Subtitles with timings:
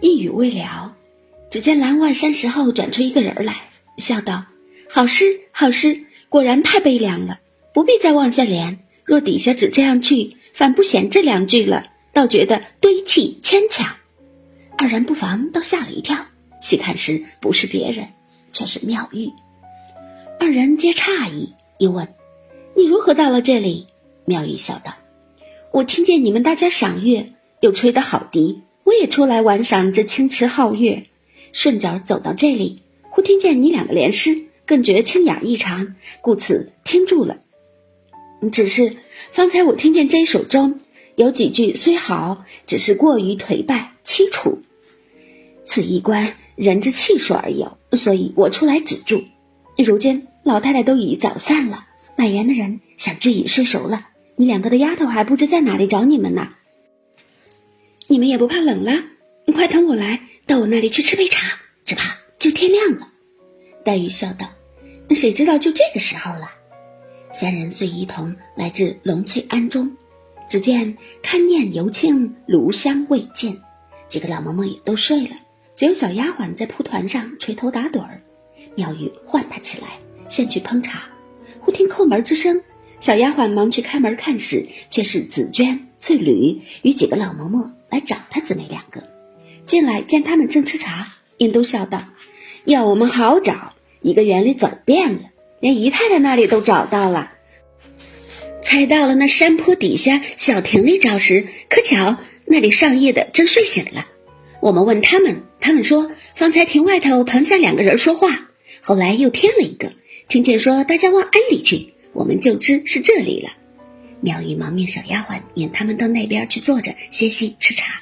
[0.00, 0.94] 一语未了，
[1.50, 3.54] 只见栏外山石后转出一个人来，
[3.96, 4.44] 笑道
[4.90, 7.38] ：“好诗，好诗，果然太悲凉了，
[7.72, 8.80] 不必再往下连。
[9.04, 13.96] 若底下只这样去，反不显这两句了，倒觉得堆砌牵强。”
[14.76, 16.16] 二人不妨都吓了一跳，
[16.60, 18.08] 细看时不是别人，
[18.52, 19.30] 却是妙玉。
[20.40, 22.08] 二人皆诧异，又问
[22.76, 23.86] ：“你如何到了这里？”
[24.26, 24.94] 妙玉笑道
[25.74, 31.02] ：“我听见你们大家赏月，又吹得好笛。”我也出来玩赏这清池皓月，
[31.50, 37.38] 顺脚走到这里，忽听见你两个连诗，更觉清雅异常，故此听住了。
[38.52, 38.94] 只是
[39.32, 40.78] 方才我听见这一首中
[41.16, 44.62] 有几句虽好，只是过于颓败凄楚，
[45.64, 49.24] 此一关人之气数而有，所以我出来止住。
[49.76, 51.84] 如今老太太都已早散了，
[52.16, 54.06] 满园的人想必已睡熟了，
[54.36, 56.54] 你两个的丫头还不知在哪里找你们呢。
[58.06, 58.92] 你们也不怕冷了？
[59.54, 63.08] 快同我来，到我那里去吃杯茶，只怕就天亮了。
[63.84, 64.48] 黛玉笑道
[65.14, 66.50] ：“谁知道就这个时候了？”
[67.32, 69.96] 三人遂一同来至龙翠庵中，
[70.48, 73.60] 只见看念尤庆炉香未尽，
[74.08, 75.36] 几个老嬷嬷也都睡了，
[75.76, 78.22] 只有小丫鬟在铺团上垂头打盹儿。
[78.76, 79.98] 妙玉唤她起来，
[80.28, 81.02] 先去烹茶。
[81.60, 82.62] 忽听叩门之声，
[83.00, 87.72] 小丫鬟忙去开门看时，却是紫娟、翠缕与几个老嬷嬷。
[87.90, 89.04] 来找她姊妹两个，
[89.66, 92.06] 进来见他们正吃茶，应都笑道
[92.66, 93.72] ：“要我们好找，
[94.02, 95.20] 一个园里走遍了，
[95.60, 97.30] 连姨太太那里都找到了。
[98.62, 102.16] 才到了那山坡底下小亭里找时，可巧
[102.46, 104.08] 那里上夜的正睡醒了。
[104.60, 108.50] 我们问他们，他们说方才亭外头棚下两个人说话，
[108.80, 109.92] 后来又添了一个，
[110.26, 113.50] 听见说大家往庵里去，我们就知是这里了。”
[114.20, 118.00] 妙玉忙命小丫鬟引他们到那边去坐着歇息吃茶，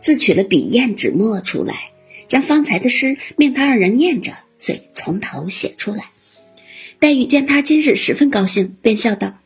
[0.00, 1.90] 自取了笔砚纸墨出来，
[2.28, 6.04] 将方才的诗命他二人念着，遂从头写出来。
[7.00, 9.36] 黛玉见他今日十分高兴，便笑道：“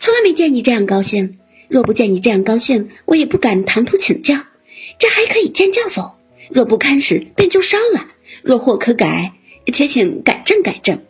[0.00, 1.38] 从来没见你这样高兴。
[1.68, 4.36] 若不见你这样高兴，我也不敢唐突请教。
[4.98, 6.14] 这还可以见教否？
[6.50, 8.06] 若不堪时，便就烧了；
[8.42, 9.32] 若或可改，
[9.72, 11.02] 且请改正改正。”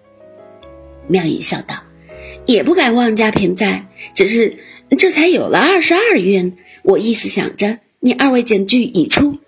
[1.06, 1.83] 妙玉笑道。
[2.47, 4.59] 也不敢妄加评赞，只是
[4.99, 6.56] 这才有了二十二韵。
[6.82, 9.38] 我意思想着，你二位警句已出，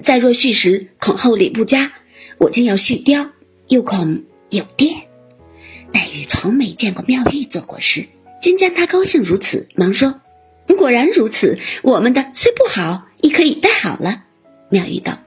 [0.00, 1.92] 再若续时，恐后理不佳。
[2.38, 3.30] 我竟要续雕，
[3.68, 5.02] 又恐有电。
[5.92, 8.06] 黛玉从没见过妙玉做过事，
[8.40, 10.20] 今见她高兴如此，忙说
[10.76, 14.24] ：“果然如此，我们的虽不好，亦可以带好了。”
[14.70, 15.20] 妙玉道：“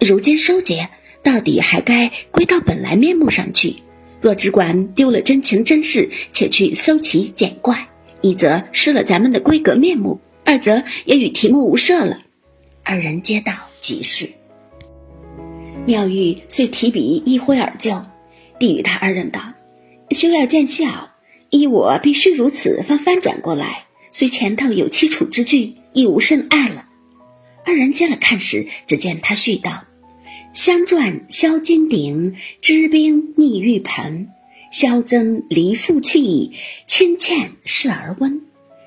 [0.00, 0.88] 如今收结，
[1.22, 3.76] 到底还该归到本来面目上去。”
[4.24, 7.86] 若只管丢了真情真事，且去搜奇捡怪，
[8.22, 12.22] 一则失了咱们的规格面目，二则也与题目无涉了。
[12.82, 13.52] 二人皆道
[13.82, 14.30] 即是。
[15.84, 18.02] 妙玉遂提笔一挥而就，
[18.58, 19.52] 递与他二人道
[20.08, 21.10] ：“休要见笑，
[21.50, 23.84] 依我必须如此方翻转过来。
[24.10, 26.88] 虽前头有凄楚之句，亦无甚碍了。”
[27.66, 29.84] 二人接了看时，只见他续道。
[30.54, 34.28] 香馔销金鼎，支冰逆玉盆。
[34.72, 36.52] 箫增离复气，
[36.86, 38.40] 清欠视而温。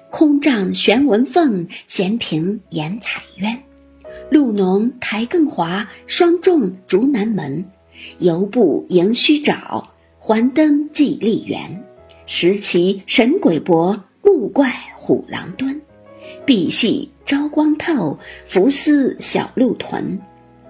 [0.09, 3.57] 空帐悬文凤，闲屏掩彩鸳。
[4.29, 7.65] 露浓苔更华，霜重竹南门。
[8.19, 9.83] 犹步迎虚沼，
[10.19, 11.83] 还登寄丽园。
[12.25, 15.81] 石棋神鬼搏，木怪虎狼蹲。
[16.45, 20.17] 碧隙朝光透，浮丝小鹿豚。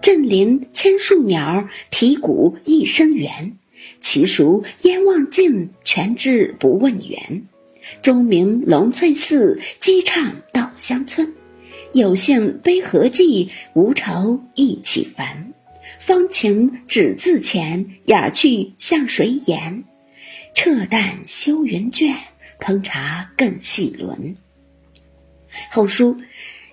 [0.07, 3.57] 振林千树鸟，啼谷一声猿。
[3.99, 7.43] 其熟烟望尽，全知不问源。
[8.01, 11.33] 钟鸣龙翠寺，鸡唱稻香村。
[11.91, 15.51] 有幸悲何寄，无愁意起烦。
[15.99, 19.83] 芳情只自前，雅趣向谁言？
[20.55, 22.15] 撤淡修云卷，
[22.61, 24.37] 烹茶更细轮。
[25.69, 26.15] 后书。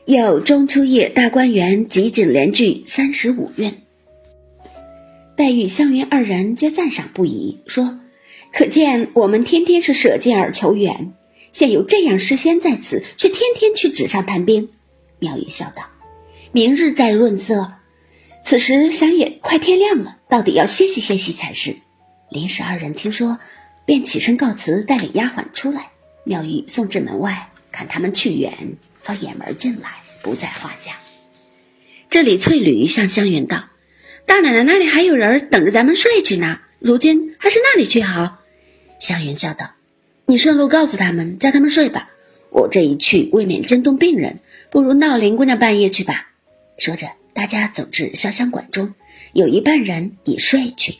[0.07, 3.75] 有中秋夜大观园集锦联句三十五韵。
[5.35, 8.01] 黛玉、湘云二人皆赞赏不已，说
[8.53, 11.15] ：“可见我们天天是舍近而求远，
[11.53, 14.69] 现有这样诗仙在此，却天天去纸上谈兵。”
[15.21, 15.87] 妙玉笑道
[16.53, 17.73] ：“明日再润色。”
[18.45, 21.77] 此时想也快天亮了，到底要歇息歇息才是。
[22.31, 23.39] 林氏二人听说，
[23.87, 25.93] 便起身告辞，带领丫鬟出来。
[26.25, 28.53] 妙玉送至门外，看他们去远。
[29.05, 30.99] 放眼门进来，不在话下。
[32.11, 33.69] 这里翠缕向湘云道
[34.27, 38.39] ：“大奶奶那里还有人等着咱们睡去呢，如今还是那里去好。”
[38.99, 39.73] 湘云笑道
[40.27, 42.11] ：“你顺路告诉他们，叫他们睡吧。
[42.51, 44.39] 我这一去，未免惊动病人，
[44.71, 46.31] 不如闹林姑娘半夜去吧。”
[46.79, 48.95] 说着，大家走至潇湘馆中，
[49.33, 50.97] 有一半人已睡去。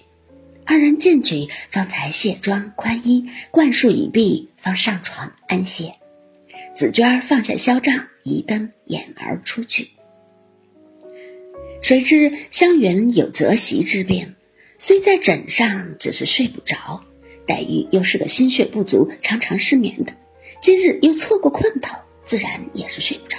[0.67, 5.95] 二人进去，方才卸妆宽衣，灌漱已毕，方上床安歇。
[6.75, 9.91] 紫娟放下萧帐，移灯掩而出去。
[11.83, 14.35] 谁知湘云有泽席之病，
[14.81, 17.05] 虽在枕上，只是睡不着。
[17.47, 20.15] 黛玉又是个心血不足、常常失眠的，
[20.63, 23.39] 今日又错过困头，自然也是睡不着。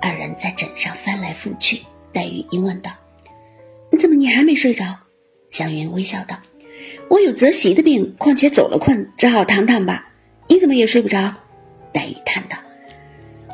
[0.00, 1.82] 二人在枕上翻来覆去，
[2.12, 2.90] 黛玉应问道
[3.92, 4.96] ：“你怎么你还没睡着？”
[5.52, 6.40] 湘云微笑道
[7.08, 10.12] ：“我有泽席的病，况且走了困，只好躺躺吧。
[10.48, 11.36] 你怎么也睡不着？”
[11.98, 12.56] 黛玉叹道：“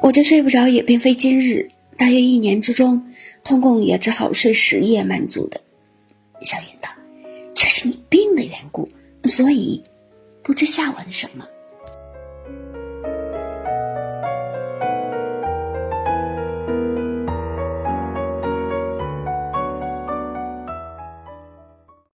[0.02, 3.10] 我这睡不着也并非今日，大约一年之中。”
[3.42, 5.62] 通共也只好睡十夜满足的，
[6.42, 6.90] 小云道
[7.56, 8.90] ：“这是你病的缘故，
[9.24, 9.82] 所以
[10.42, 11.46] 不知下文什么。”